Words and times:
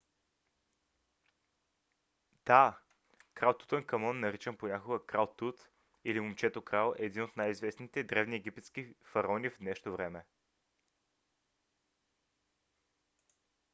да! 2.45 2.63
крал 3.35 3.53
тутанкамон 3.57 4.19
наричан 4.19 4.57
понякога 4.57 4.97
крал 5.05 5.27
тут 5.35 5.69
или 6.03 6.19
момчето-крал 6.19 6.95
е 6.99 7.05
един 7.05 7.23
от 7.23 7.37
най- 7.37 7.51
известните 7.51 8.03
древни 8.03 8.35
египетски 8.35 8.95
фараони 9.03 9.49
в 9.49 9.57
днешно 9.59 9.91
време. 9.91 10.25